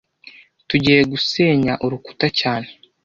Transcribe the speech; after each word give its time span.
Tugiye 0.67 1.01
gusenya 1.11 1.73
urukuta 1.85 2.27
cyane 2.39 2.69